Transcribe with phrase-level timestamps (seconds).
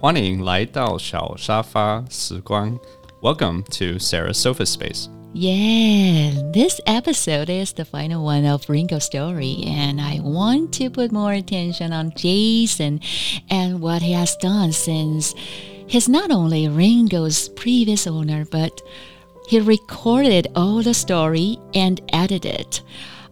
[0.00, 2.78] 欢迎来到小沙发时光。
[3.20, 5.08] Welcome to Sarah's Sofa Space.
[5.32, 11.12] Yeah, this episode is the final one of Ringo's story, and I want to put
[11.12, 13.00] more attention on Jason
[13.48, 15.34] and what he has done since
[15.86, 18.82] he's not only Ringo's previous owner, but
[19.46, 22.82] he recorded all the story and edited it.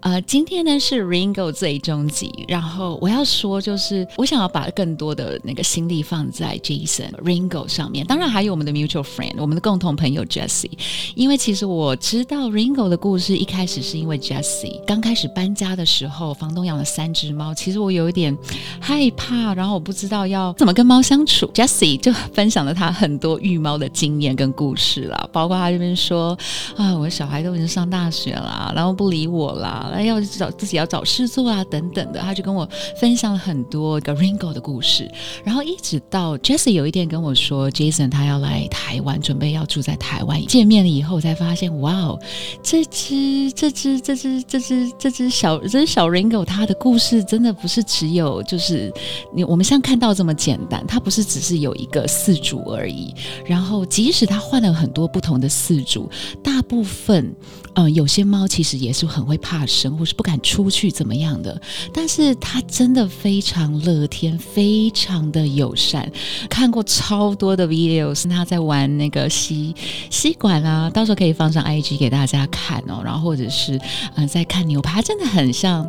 [0.04, 10.70] 呃，今天呢是 Ringo 最终集，然后我要说就是，我想要把更多的那个心力放在 Jason Ringo 上面，当然还有我们的 mutual friend，我们的共同朋友 Jesse，
[11.16, 18.38] 因为其实我知道 Ringo 的故事一开始是因为 Jesse 刚开始搬家的时候，房东养了三只猫，其实我有一点
[18.82, 26.38] 害怕，然后我不知道要怎么跟猫相处，Jesse 就分享了他很多育猫的经验跟故事啦，包括他这边说
[26.76, 29.92] 啊，我的小孩都已经上大学啦，然后不理我啦。
[29.94, 32.68] 哎要找自己要找事做啊，等等的，他就跟我
[33.00, 35.10] 分享了很多个 Ringo 的故事，
[35.44, 40.44] 然后一直到 Jesse 有一天跟我说，Jason 他要来台湾，准备要住在台湾。
[40.48, 42.20] 见面了以后才发现，哇哦，
[42.62, 48.92] 这只这只这只这只这只小这只小 Ringo，他的故事真的不是只有就是
[49.34, 53.14] 你我们像看到这么简单，他不是只是有一个饲主而已。
[53.46, 56.10] 然后即使他换了很多不同的饲主，
[56.54, 57.36] 大部分
[57.74, 59.98] 嗯有些猫其实也是很会怕生。
[59.98, 61.60] 或是不敢出去怎么样的，
[61.94, 66.12] 但是它真的非常乐天，非常的友善。
[66.50, 69.76] 看过超多的 videos，他在玩那个吸
[70.10, 73.02] 吸管啊，到时候可以放上 IG 给大家看哦。
[73.04, 73.80] 然后或者是
[74.16, 75.88] 嗯，在看牛排，真的很像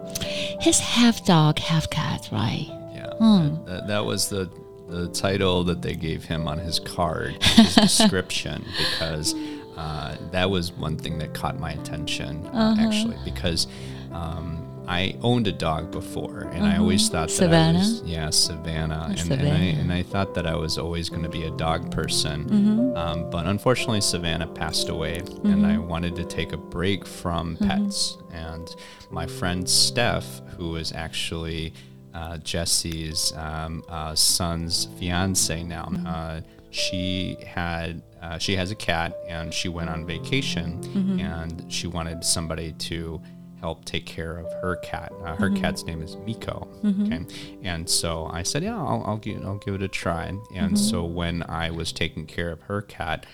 [0.61, 2.67] his half dog, half cat, right?
[2.95, 3.17] Yeah.
[3.19, 3.57] Hmm.
[3.67, 4.49] That, that was the
[4.89, 8.63] the title that they gave him on his card, his description,
[9.01, 9.35] because.
[9.77, 12.83] Uh, that was one thing that caught my attention uh, uh-huh.
[12.87, 13.67] actually because
[14.13, 16.65] um, I owned a dog before, and mm-hmm.
[16.65, 17.79] I always thought that Savannah.
[17.79, 19.43] I was yeah Savannah, and, Savannah.
[19.43, 22.45] And, I, and I thought that I was always going to be a dog person.
[22.45, 22.97] Mm-hmm.
[22.97, 25.47] Um, but unfortunately, Savannah passed away, mm-hmm.
[25.51, 27.67] and I wanted to take a break from mm-hmm.
[27.67, 28.19] pets.
[28.33, 28.69] And
[29.11, 31.73] my friend Steph, who is actually
[32.13, 36.07] uh, Jessie's um, uh, son's fiance now, mm-hmm.
[36.07, 36.41] uh,
[36.75, 41.21] she had uh, she has a cat, and she went on vacation, mm-hmm.
[41.21, 43.21] and she wanted somebody to
[43.61, 45.13] help take care of her cat.
[45.23, 45.63] Uh, her mm-hmm.
[45.63, 46.67] cat's name is Meeko.
[46.83, 47.13] Mm-hmm.
[47.13, 47.27] Okay,
[47.63, 50.25] and so I said, yeah, I'll, I'll give I'll give it a try.
[50.25, 50.75] And mm-hmm.
[50.77, 53.25] so when I was taking care of her cat.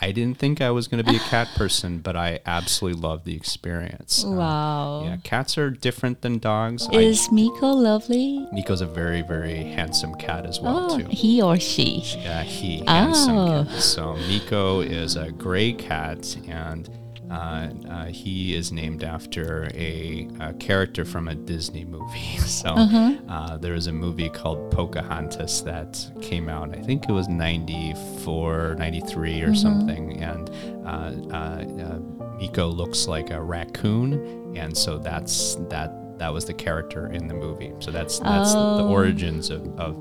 [0.00, 3.24] I didn't think I was going to be a cat person, but I absolutely loved
[3.24, 4.24] the experience.
[4.24, 5.00] Uh, wow.
[5.00, 6.88] Uh, yeah, cats are different than dogs.
[6.92, 8.46] Is I, Meeko lovely?
[8.54, 11.08] Meeko's a very, very handsome cat as well, oh, too.
[11.10, 12.02] He or she?
[12.16, 12.82] Yeah, he.
[12.86, 12.92] Oh.
[12.92, 13.82] Handsome cat.
[13.82, 16.88] So Meeko is a gray cat, and
[17.30, 22.38] uh, uh, he is named after a, a, character from a Disney movie.
[22.48, 23.14] So uh-huh.
[23.28, 28.76] uh, there was a movie called Pocahontas that came out, I think it was 94,
[28.78, 29.54] 93 or mm-hmm.
[29.54, 30.20] something.
[30.20, 30.50] And
[30.84, 31.98] uh, uh,
[32.40, 34.56] Meeko looks like a raccoon.
[34.56, 37.72] And so that's that that was the character in the movie.
[37.78, 38.78] So that's that's oh.
[38.78, 39.96] the origins of, of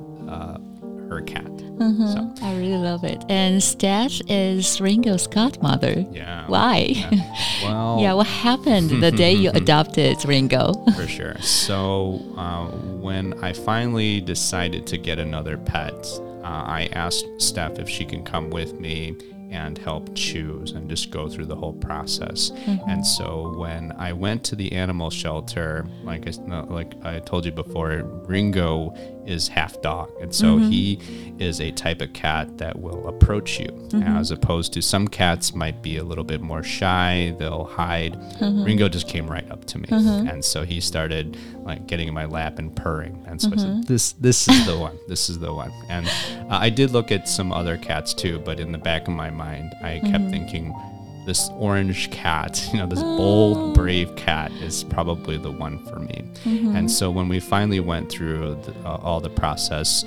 [1.10, 1.46] her cat.
[1.46, 2.08] Mm-hmm.
[2.08, 2.46] So.
[2.46, 3.24] I really love it.
[3.30, 6.06] And Steph is Ringo's godmother.
[6.12, 6.46] Yeah.
[6.48, 6.78] Why?
[6.90, 7.34] Yeah.
[7.64, 7.98] Well.
[8.00, 8.14] yeah.
[8.14, 10.74] What happened the day you adopted Ringo?
[10.96, 11.36] For sure.
[11.40, 12.68] So uh,
[13.00, 15.96] when I finally decided to get another pet,
[16.44, 19.16] uh, I asked Steph if she can come with me
[19.50, 22.52] and help choose and just go through the whole process.
[22.52, 22.90] Mm-hmm.
[22.90, 26.32] And so when I went to the animal shelter, like I,
[26.62, 28.94] like I told you before, Ringo
[29.28, 30.12] is half dog.
[30.22, 30.70] And so mm-hmm.
[30.70, 31.00] he
[31.40, 34.02] is a type of cat that will approach you, mm-hmm.
[34.04, 38.14] as opposed to some cats might be a little bit more shy, they'll hide.
[38.14, 38.64] Mm-hmm.
[38.64, 39.88] Ringo just came right up to me.
[39.88, 40.28] Mm-hmm.
[40.28, 43.24] And so he started like getting in my lap and purring.
[43.28, 43.82] And so I said, mm-hmm.
[43.82, 44.98] This this is the one.
[45.08, 45.72] This is the one.
[45.90, 46.08] And
[46.50, 49.30] uh, I did look at some other cats too, but in the back of my
[49.30, 50.30] mind, I kept mm-hmm.
[50.32, 50.97] thinking,
[51.28, 53.74] this orange cat, you know, this bold, oh.
[53.74, 56.24] brave cat is probably the one for me.
[56.46, 56.76] Mm-hmm.
[56.76, 60.04] And so when we finally went through the, uh, all the process,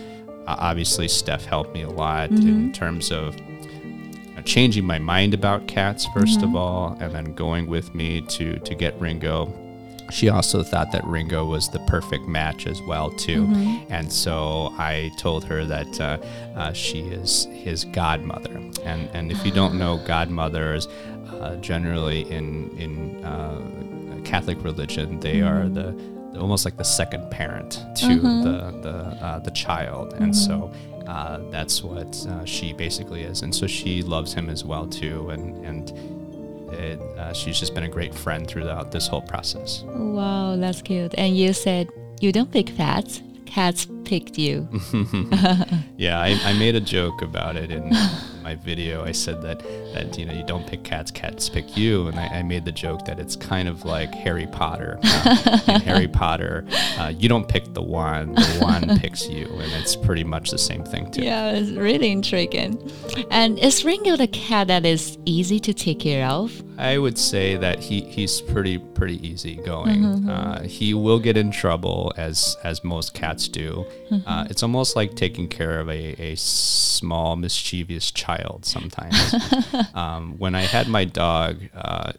[0.48, 2.48] uh, obviously Steph helped me a lot mm-hmm.
[2.48, 3.36] in terms of
[4.36, 6.44] uh, changing my mind about cats 1st mm-hmm.
[6.44, 9.69] of all, and then going with me to to get Ringo
[10.10, 13.92] she also thought that Ringo was the perfect match as well too, mm-hmm.
[13.92, 16.18] and so I told her that uh,
[16.56, 18.56] uh, she is his godmother.
[18.84, 20.88] And and if you don't know, godmothers
[21.40, 25.48] uh, generally in in uh, Catholic religion they mm-hmm.
[25.48, 28.42] are the almost like the second parent to mm-hmm.
[28.42, 30.72] the the uh, the child, and so.
[31.06, 35.56] Uh, that's what she basically is, and so she loves him as well too, and
[35.66, 35.92] and
[36.72, 39.82] it, uh, she's just been a great friend throughout this whole process.
[39.86, 41.14] Wow, that's cute.
[41.18, 41.88] And you said
[42.20, 43.22] you don't pick cats.
[43.46, 44.68] cats picked you.
[45.96, 47.90] yeah, I, I made a joke about it in
[48.42, 49.04] my video.
[49.04, 49.60] I said that
[49.94, 52.72] that you know you don't pick cats, cats pick you, and I, I made the
[52.72, 54.98] joke that it's kind of like Harry Potter.
[55.02, 56.66] Uh, Harry Potter,
[56.98, 60.58] uh, you don't pick the wand, the wand picks you, and it's pretty much the
[60.58, 61.22] same thing too.
[61.22, 62.90] Yeah, it's really intriguing.
[63.30, 66.62] And is Ringo the cat that is easy to take care of?
[66.80, 70.00] I would say that he, he's pretty pretty easy going.
[70.00, 70.30] Mm-hmm.
[70.30, 73.86] Uh, he will get in trouble as as most cats do.
[74.10, 74.26] Mm-hmm.
[74.26, 79.34] Uh, it's almost like taking care of a, a small mischievous child sometimes.
[79.94, 82.12] um, when I had my dog, uh,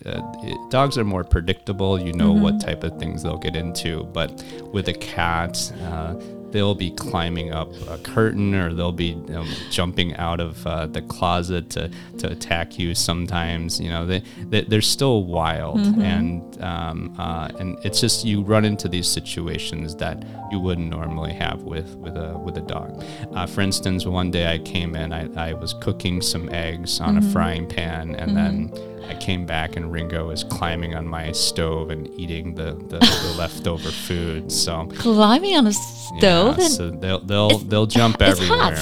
[0.43, 1.99] it, dogs are more predictable.
[1.99, 2.43] You know mm-hmm.
[2.43, 4.03] what type of things they'll get into.
[4.03, 6.13] But with a cat, uh,
[6.51, 10.85] they'll be climbing up a curtain or they'll be you know, jumping out of uh,
[10.87, 16.01] the closet to, to attack you sometimes you know they, they are still wild mm-hmm.
[16.01, 21.33] and um, uh, and it's just you run into these situations that you wouldn't normally
[21.33, 25.13] have with with a with a dog uh, for instance one day I came in
[25.13, 27.27] I, I was cooking some eggs on mm-hmm.
[27.27, 28.75] a frying pan and mm-hmm.
[28.75, 32.99] then I came back and Ringo was climbing on my stove and eating the, the,
[32.99, 34.51] the leftover food.
[34.51, 36.57] So climbing on a stove.
[36.59, 38.77] Yeah, so they'll they'll they'll jump everywhere.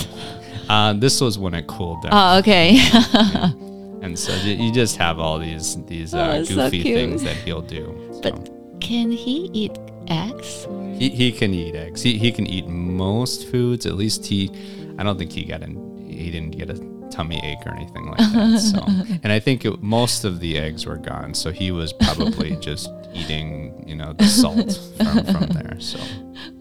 [0.67, 2.11] Uh, this was when it cooled down.
[2.13, 2.73] Oh, okay.
[2.73, 3.51] yeah.
[4.01, 7.61] And so you just have all these these uh, oh, goofy so things that he'll
[7.61, 8.09] do.
[8.13, 8.21] So.
[8.21, 9.77] But can he eat
[10.07, 10.67] eggs?
[10.97, 12.01] He, he can eat eggs.
[12.01, 13.85] He, he can eat most foods.
[13.85, 14.49] At least he,
[14.97, 18.17] I don't think he got an he didn't get a tummy ache or anything like
[18.17, 18.59] that.
[18.59, 18.83] So,
[19.23, 22.89] and I think it, most of the eggs were gone, so he was probably just
[23.13, 25.79] eating, you know, the salt from, from there.
[25.79, 25.99] So,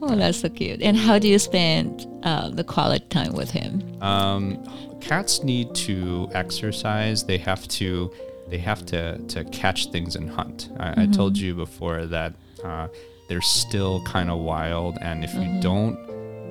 [0.03, 0.83] oh, that's so cute.
[0.83, 3.83] And how do you spend uh, the quality time with him?
[4.03, 4.63] Um,
[5.01, 7.25] cats need to exercise.
[7.25, 8.13] They have to.
[8.49, 10.71] They have to to catch things and hunt.
[10.79, 11.01] I, mm-hmm.
[11.01, 12.33] I told you before that
[12.65, 12.89] uh,
[13.29, 15.57] they're still kind of wild, and if mm-hmm.
[15.57, 16.09] you don't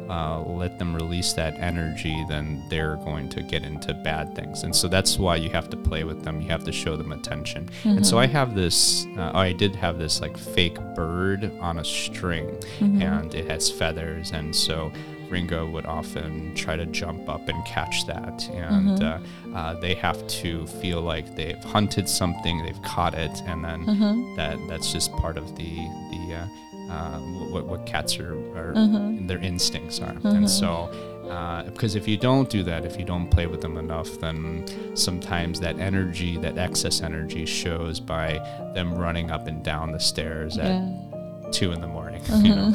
[0.09, 4.63] uh, let them release that energy, then they're going to get into bad things.
[4.63, 6.41] And so that's why you have to play with them.
[6.41, 7.65] You have to show them attention.
[7.65, 7.97] Mm-hmm.
[7.97, 11.85] And so I have this, uh, I did have this like fake bird on a
[11.85, 12.47] string,
[12.79, 13.01] mm-hmm.
[13.01, 14.31] and it has feathers.
[14.31, 14.91] And so
[15.29, 18.47] Ringo would often try to jump up and catch that.
[18.49, 19.53] And mm-hmm.
[19.53, 23.85] uh, uh, they have to feel like they've hunted something, they've caught it, and then
[23.85, 24.35] mm-hmm.
[24.35, 25.75] that that's just part of the
[26.11, 26.47] the
[26.89, 29.27] uh, uh, what, what cats are, are mm-hmm.
[29.27, 30.13] their instincts are.
[30.13, 30.27] Mm-hmm.
[30.27, 30.89] And so,
[31.29, 34.65] uh, because if you don't do that, if you don't play with them enough, then
[34.95, 38.33] sometimes that energy, that excess energy, shows by
[38.73, 40.81] them running up and down the stairs at
[41.51, 42.21] two in the morning.
[42.23, 42.45] Mm-hmm.
[42.47, 42.73] You know?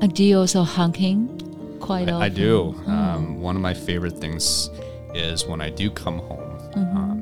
[0.00, 2.22] Uh, do you also hunting quite I, often?
[2.22, 2.74] I do.
[2.86, 4.70] Um, one of my favorite things
[5.14, 6.47] is when I do come home Mm-hmm.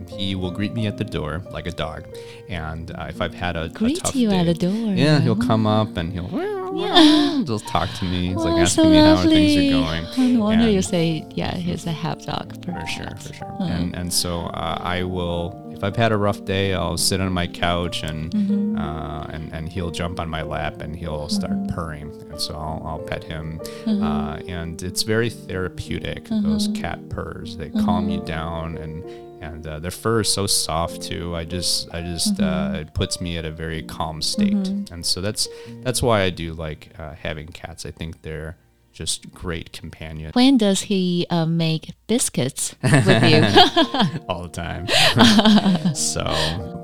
[0.08, 2.06] He will greet me at the door like a dog,
[2.48, 5.20] and uh, if I've had a, greet a tough you day, at the door, yeah,
[5.20, 6.30] he'll come up and he'll
[6.74, 7.42] yeah.
[7.46, 8.28] he'll talk to me.
[8.28, 10.34] He's well, like asking so me how things are going.
[10.34, 12.52] No wonder and you say, yeah, he's a half dog.
[12.64, 13.52] For sure, for sure.
[13.60, 13.64] Uh-huh.
[13.64, 17.32] And and so uh, I will if I've had a rough day, I'll sit on
[17.32, 18.78] my couch and mm-hmm.
[18.78, 22.82] uh, and and he'll jump on my lap and he'll start purring, and so I'll,
[22.84, 24.02] I'll pet him, mm-hmm.
[24.02, 26.28] uh, and it's very therapeutic.
[26.28, 26.82] Those mm-hmm.
[26.82, 28.26] cat purrs, they calm you mm-hmm.
[28.26, 29.04] down and
[29.46, 31.34] and uh, their fur is so soft too.
[31.34, 32.76] I just, I just, mm-hmm.
[32.76, 34.92] uh, it puts me at a very calm state, mm-hmm.
[34.92, 35.48] and so that's
[35.82, 37.86] that's why I do like uh, having cats.
[37.86, 38.56] I think they're
[38.92, 40.34] just great companions.
[40.34, 44.20] When does he uh, make biscuits with you?
[44.28, 44.88] All the time.
[45.94, 46.24] so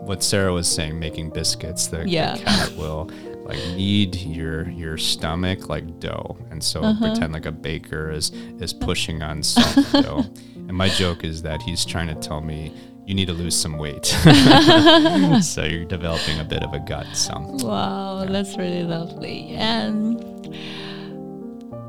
[0.05, 2.37] what Sarah was saying, making biscuits, the, yeah.
[2.37, 3.11] the cat will
[3.45, 7.11] like knead your your stomach like dough, and so uh-huh.
[7.11, 8.31] pretend like a baker is
[8.61, 10.25] is pushing on soft dough.
[10.55, 12.73] And my joke is that he's trying to tell me
[13.07, 14.07] you need to lose some weight.
[15.43, 17.07] so you're developing a bit of a gut.
[17.15, 18.31] So wow, yeah.
[18.31, 19.49] that's really lovely.
[19.51, 20.23] And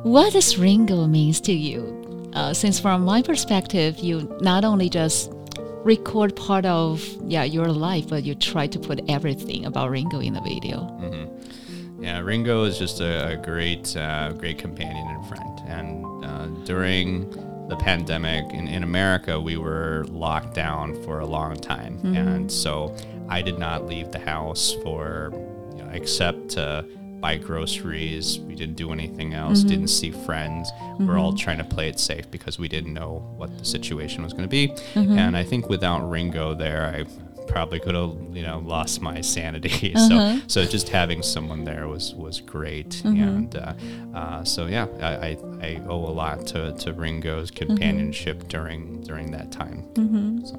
[0.03, 2.31] what does Ringo means to you?
[2.33, 5.31] Uh, since from my perspective, you not only just
[5.83, 10.33] record part of yeah your life, but you try to put everything about Ringo in
[10.33, 10.77] the video.
[11.01, 12.03] Mm-hmm.
[12.03, 15.61] Yeah, Ringo is just a, a great, uh, great companion and friend.
[15.67, 17.29] And uh, during
[17.69, 21.97] the pandemic in, in America, we were locked down for a long time.
[21.99, 22.15] Mm-hmm.
[22.17, 22.93] And so
[23.29, 25.31] I did not leave the house for,
[25.77, 26.85] you know, except to
[27.23, 28.37] buy groceries.
[28.41, 29.69] We didn't do anything else, mm-hmm.
[29.69, 30.69] didn't see friends.
[30.73, 31.07] Mm-hmm.
[31.07, 31.37] We're all mm-hmm.
[31.37, 34.49] trying to play it safe because we didn't know what the situation was going to
[34.49, 34.67] be.
[34.67, 35.17] Mm-hmm.
[35.17, 37.05] And I think without Ringo there, I
[37.47, 39.93] probably could have you know lost my sanity.
[40.03, 40.37] Uh-huh.
[40.47, 43.23] So so just having someone there was was great, mm-hmm.
[43.23, 43.73] and uh,
[44.13, 47.67] uh, so yeah, I, I, I owe a lot to, to Ringo's mm-hmm.
[47.67, 48.47] companionship mm-hmm.
[48.55, 49.83] during during that time.
[49.93, 50.45] Mm-hmm.
[50.45, 50.55] So.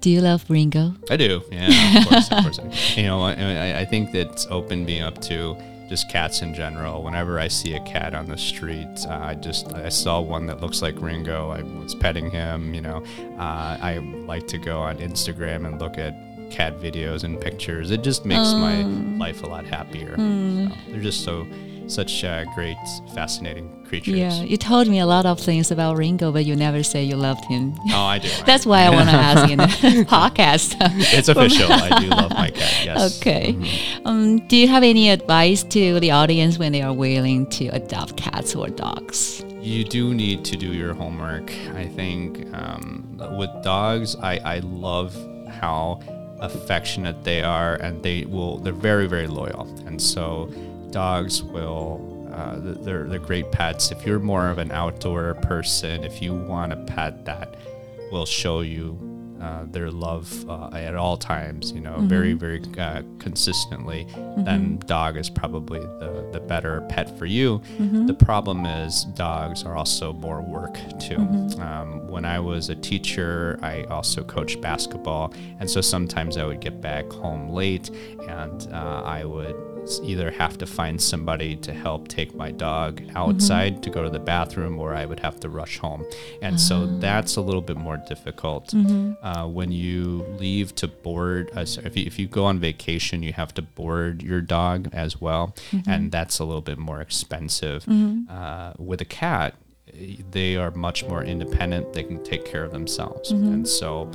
[0.00, 0.94] Do you love Ringo?
[1.08, 1.42] I do.
[1.50, 2.58] Yeah, of course, of course.
[2.96, 5.56] You know, I, I think that opened me up to
[5.88, 7.02] just cats in general.
[7.02, 10.60] Whenever I see a cat on the street, uh, I just I saw one that
[10.60, 11.50] looks like Ringo.
[11.50, 12.74] I was petting him.
[12.74, 13.04] You know,
[13.38, 16.14] uh, I like to go on Instagram and look at
[16.50, 17.90] cat videos and pictures.
[17.90, 18.82] It just makes my
[19.18, 20.14] life a lot happier.
[20.16, 21.46] So they're just so
[21.86, 22.76] such uh, great,
[23.14, 24.14] fascinating creatures.
[24.14, 27.16] Yeah, you told me a lot of things about Ringo, but you never say you
[27.16, 27.74] loved him.
[27.90, 28.28] Oh, I do.
[28.46, 29.64] That's why I want to ask in the
[30.08, 30.76] podcast.
[30.80, 31.70] it's official.
[31.70, 32.84] I do love my cat.
[32.84, 33.20] Yes.
[33.20, 33.56] Okay.
[34.04, 38.16] Um, do you have any advice to the audience when they are willing to adopt
[38.16, 39.44] cats or dogs?
[39.60, 41.50] You do need to do your homework.
[41.74, 45.16] I think um, with dogs, I, I love
[45.48, 46.00] how
[46.40, 48.58] affectionate they are, and they will.
[48.58, 50.50] They're very very loyal, and so
[50.94, 52.10] dogs will.
[52.32, 53.90] Uh, they're they're great pets.
[53.90, 57.56] If you're more of an outdoor person, if you want a pet that
[58.10, 58.98] will show you
[59.40, 64.06] uh, their love uh, at all times, you know, very very uh, consistently,
[64.38, 67.60] then dog is probably the the better pet for you.
[68.06, 71.22] The problem is dogs are also more work too.
[71.60, 76.60] Um, when I was a teacher, I also coached basketball, and so sometimes I would
[76.60, 77.90] get back home late,
[78.28, 79.56] and uh, I would
[80.02, 84.18] either have to find somebody to help take my dog outside to go to the
[84.18, 86.04] bathroom, or I would have to rush home.
[86.42, 88.72] And so that's a little bit more difficult.
[88.74, 93.32] Uh, when you leave to board, uh, if, you, if you go on vacation, you
[93.32, 95.54] have to board your dog as well,
[95.86, 97.84] and that's a little bit more expensive.
[98.28, 99.54] Uh, with a cat,
[99.92, 101.92] eh, they are much more independent.
[101.92, 103.30] They can take care of themselves.
[103.30, 104.10] And so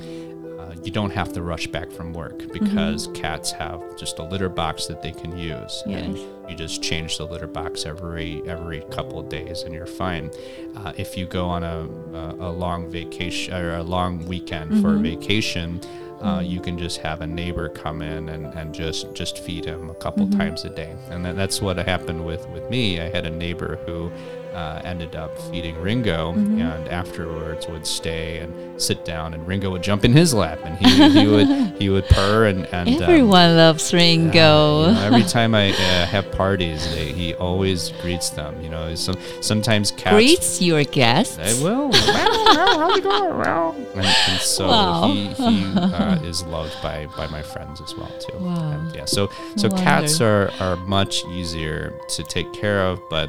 [0.84, 4.86] you don't have to rush back from work because cats have just a litter box
[4.86, 5.82] that they can use.
[5.86, 6.16] And
[6.48, 10.30] you just change the litter box every every couple of days and you're fine.
[10.76, 14.94] Uh, if you go on a, a, a long vacation or a long weekend for
[14.94, 15.80] a vacation,
[16.20, 19.90] uh, you can just have a neighbor come in and, and just just feed him
[19.90, 20.94] a couple times a day.
[21.10, 23.00] And that, that's what happened with, with me.
[23.00, 24.10] I had a neighbor who
[24.54, 29.82] uh, ended up feeding Ringo and afterwards would stay and sit down and Ringo would
[29.82, 31.46] jump in his lap and he, he would
[31.80, 34.88] he would purr and, and um, Everyone loves Ringo.
[34.88, 38.60] you know, every time I uh, have parties, they, he always greets them.
[38.62, 40.14] You know, some sometimes cats.
[40.14, 41.38] Greets your guests.
[41.38, 41.92] I will.
[41.92, 43.86] How's it going?
[43.94, 45.08] And, and so Wow.
[45.08, 48.38] he, he uh, is loved by, by my friends as well too.
[48.38, 48.70] Wow.
[48.72, 53.28] And yeah, so so No cats are, are much easier to take care of, but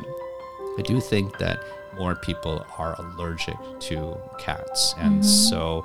[0.78, 1.58] I do think that
[1.98, 3.56] more people are allergic
[3.88, 5.22] to cats, and Mm-hmm.
[5.22, 5.84] so.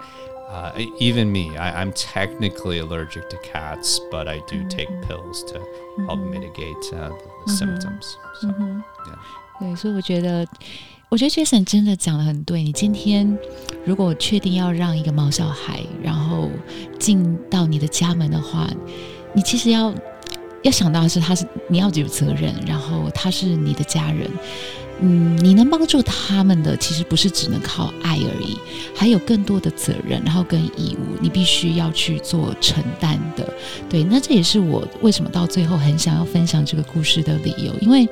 [0.51, 5.07] Uh, e- even me, I, I'm technically allergic to cats, but I do take Mm-hmm.
[5.07, 5.62] pills to
[6.05, 8.17] help mitigate uh, the, the symptoms.
[8.41, 8.81] So, Mm-hmm.
[9.07, 9.17] yeah.
[9.62, 10.45] 对，所以我觉得，
[11.07, 12.63] 我觉得 Jason 真的讲的很对。
[12.63, 13.38] 你今天
[13.86, 16.50] 如果确定要让一个毛小孩，然后
[17.00, 18.67] 进到你的家门的话，
[19.33, 19.93] 你其实要
[20.66, 24.28] 要想到的是，他是你要有责任，然后他是你的家人。
[25.00, 28.56] 嗯，你能帮助他们的，其实不是只能靠爱而已，
[28.94, 33.46] 还有更多的责任，然后跟义务，你必须要去做承担的。
[33.90, 38.08] 对，那这也是我为什么到最后很想要分享这个故事的理由，因为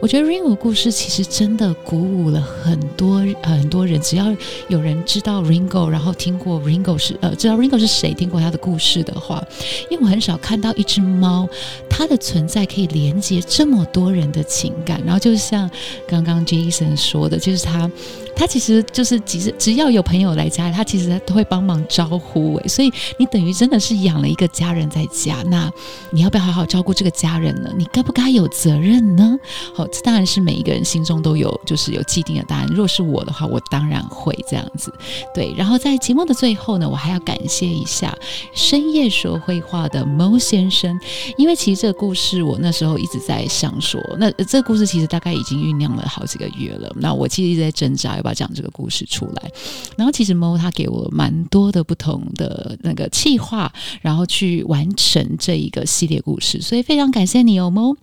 [0.00, 4.34] 我觉得 Ringo 的故事其实真的鼓舞了很多很多人，只要
[4.68, 9.44] 有人知道 Ringo，然后听过 Ringo 是呃知道 Ringo 是谁，听过他的故事的话，
[9.90, 11.46] 因为我很少看到一只猫，
[11.90, 15.70] 它的存在可以连接这么多人的情感，然后就像
[16.06, 17.90] 刚刚 Jason 说的，就是他。
[18.34, 25.42] 他其实就是只是只要有朋友来家，他其实都会帮忙招呼诶，所以你等于真的是养了一个家人在家。
[25.46, 25.70] 那
[26.10, 27.70] 你要不要好好照顾这个家人呢？
[27.76, 29.38] 你该不该有责任呢？
[29.74, 32.66] 好，这当然是每一个人心中都有就是有既定的答案。
[32.68, 34.92] 如果是我的话，我当然会这样子。
[35.34, 38.16] 对，然后在节目的最后呢，我还要感谢一下
[38.54, 40.98] 深夜说绘画的猫先生，
[41.36, 46.90] 因为其实这个故事我那时候一直在想说，那这个故事其实大概已经酝酿了好几个月了。
[46.96, 49.50] 那我其实一直在挣扎要不要讲这个故事出来。
[49.96, 57.96] 然后其实猫它给我蛮多的不同的那个计划，然后去完成这一个系列故事，所以非常感谢你哦，Mo。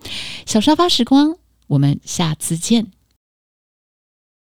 [0.44, 1.36] 小沙发时光，
[1.68, 2.99] 我们下次见。